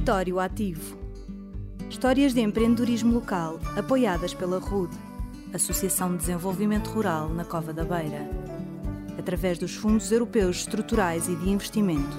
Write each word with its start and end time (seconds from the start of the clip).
Território 0.00 0.40
Ativo. 0.40 0.98
Histórias 1.90 2.32
de 2.32 2.40
empreendedorismo 2.40 3.12
local 3.12 3.60
apoiadas 3.76 4.32
pela 4.32 4.58
RUD, 4.58 4.90
Associação 5.52 6.12
de 6.12 6.16
Desenvolvimento 6.16 6.88
Rural 6.88 7.28
na 7.28 7.44
Cova 7.44 7.70
da 7.70 7.84
Beira, 7.84 8.26
através 9.18 9.58
dos 9.58 9.74
Fundos 9.74 10.10
Europeus 10.10 10.60
Estruturais 10.60 11.28
e 11.28 11.36
de 11.36 11.50
Investimento. 11.50 12.16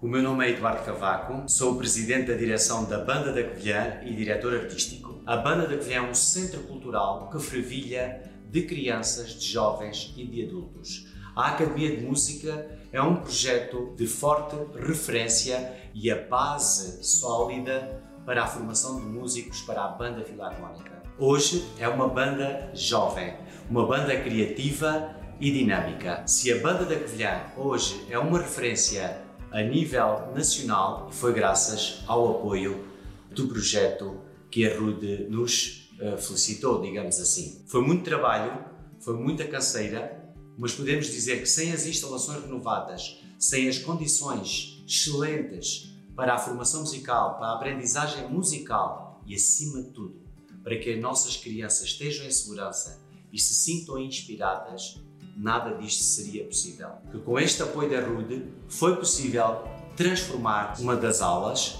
O 0.00 0.08
meu 0.08 0.22
nome 0.22 0.46
é 0.46 0.50
Eduardo 0.52 0.82
Cavaco, 0.82 1.46
sou 1.46 1.74
o 1.74 1.76
presidente 1.76 2.28
da 2.28 2.38
direção 2.38 2.86
da 2.86 3.04
Banda 3.04 3.34
da 3.34 3.44
Covilhã 3.44 4.00
e 4.02 4.14
diretor 4.14 4.54
artístico. 4.54 5.20
A 5.26 5.36
Banda 5.36 5.68
da 5.68 5.76
Covilhã 5.76 5.96
é 5.96 6.10
um 6.10 6.14
centro 6.14 6.60
cultural 6.62 7.28
que 7.28 7.38
fervilha 7.38 8.32
de 8.48 8.62
crianças, 8.62 9.38
de 9.38 9.52
jovens 9.52 10.14
e 10.16 10.24
de 10.24 10.46
adultos. 10.46 11.13
A 11.36 11.48
Academia 11.48 11.96
de 11.96 12.06
Música 12.06 12.78
é 12.92 13.02
um 13.02 13.16
projeto 13.16 13.92
de 13.96 14.06
forte 14.06 14.54
referência 14.78 15.74
e 15.92 16.08
a 16.08 16.22
base 16.28 17.02
sólida 17.04 18.00
para 18.24 18.44
a 18.44 18.46
formação 18.46 19.00
de 19.00 19.06
músicos 19.06 19.60
para 19.62 19.84
a 19.84 19.88
banda 19.88 20.22
filarmónica. 20.22 21.02
Hoje 21.18 21.68
é 21.80 21.88
uma 21.88 22.06
banda 22.06 22.70
jovem, 22.72 23.34
uma 23.68 23.84
banda 23.84 24.16
criativa 24.20 25.12
e 25.40 25.50
dinâmica. 25.50 26.24
Se 26.24 26.52
a 26.52 26.62
Banda 26.62 26.84
da 26.84 26.94
Covilhã 26.94 27.40
hoje 27.56 28.06
é 28.08 28.16
uma 28.16 28.38
referência 28.38 29.20
a 29.50 29.60
nível 29.60 30.32
nacional, 30.36 31.10
foi 31.10 31.32
graças 31.32 32.04
ao 32.06 32.30
apoio 32.30 32.84
do 33.30 33.48
projeto 33.48 34.20
que 34.48 34.64
a 34.64 34.78
RUD 34.78 35.26
nos 35.28 35.92
eh, 36.00 36.16
felicitou, 36.16 36.80
digamos 36.80 37.18
assim. 37.18 37.64
Foi 37.66 37.82
muito 37.82 38.04
trabalho, 38.04 38.56
foi 39.00 39.14
muita 39.14 39.44
canseira, 39.44 40.23
mas 40.56 40.72
podemos 40.72 41.06
dizer 41.06 41.40
que 41.40 41.46
sem 41.46 41.72
as 41.72 41.86
instalações 41.86 42.42
renovadas, 42.42 43.20
sem 43.38 43.68
as 43.68 43.78
condições 43.78 44.82
excelentes 44.86 45.92
para 46.14 46.34
a 46.34 46.38
formação 46.38 46.80
musical, 46.80 47.36
para 47.36 47.48
a 47.48 47.54
aprendizagem 47.54 48.28
musical 48.28 49.20
e, 49.26 49.34
acima 49.34 49.82
de 49.82 49.90
tudo, 49.90 50.22
para 50.62 50.78
que 50.78 50.92
as 50.92 51.00
nossas 51.00 51.36
crianças 51.36 51.88
estejam 51.88 52.26
em 52.26 52.30
segurança 52.30 53.02
e 53.32 53.38
se 53.38 53.54
sintam 53.54 53.98
inspiradas, 53.98 55.02
nada 55.36 55.76
disto 55.76 56.02
seria 56.02 56.44
possível. 56.44 56.90
Que 57.10 57.18
com 57.18 57.38
este 57.38 57.62
apoio 57.62 57.90
da 57.90 58.06
RUD 58.06 58.46
foi 58.68 58.96
possível 58.96 59.64
transformar 59.96 60.80
uma 60.80 60.96
das 60.96 61.20
aulas 61.20 61.76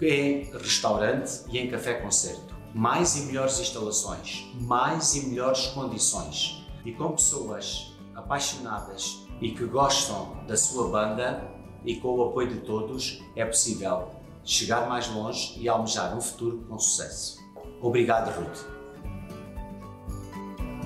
em 0.00 0.44
restaurante 0.52 1.42
e 1.50 1.58
em 1.58 1.70
café-concerto 1.70 2.58
mais 2.74 3.16
e 3.16 3.22
melhores 3.22 3.58
instalações, 3.58 4.46
mais 4.60 5.14
e 5.14 5.26
melhores 5.26 5.68
condições 5.68 6.64
e 6.84 6.92
com 6.92 7.12
pessoas 7.12 7.92
apaixonadas 8.18 9.26
e 9.40 9.50
que 9.52 9.64
gostam 9.64 10.36
da 10.46 10.56
sua 10.56 10.88
banda 10.88 11.48
e 11.84 11.96
com 11.96 12.08
o 12.16 12.24
apoio 12.24 12.48
de 12.48 12.60
todos 12.60 13.22
é 13.36 13.44
possível 13.44 14.10
chegar 14.44 14.88
mais 14.88 15.08
longe 15.08 15.58
e 15.58 15.68
almejar 15.68 16.16
um 16.16 16.20
futuro 16.20 16.64
com 16.68 16.78
sucesso. 16.78 17.38
Obrigado, 17.80 18.30
Ruth. 18.30 18.66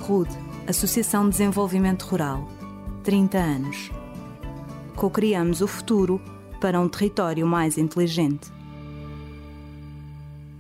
RUD, 0.01 0.29
Associação 0.69 1.25
de 1.25 1.31
Desenvolvimento 1.31 2.03
Rural, 2.03 2.47
30 3.05 3.39
anos. 3.39 3.91
Co-criamos 4.97 5.61
o 5.61 5.69
futuro 5.69 6.21
para 6.61 6.81
um 6.81 6.89
território 6.89 7.47
mais 7.47 7.79
inteligente. 7.79 8.53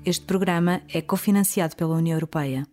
Este 0.04 0.24
programa 0.24 0.82
é 0.92 1.02
cofinanciado 1.02 1.76
pela 1.76 1.94
União 1.94 2.16
Europeia. 2.16 2.66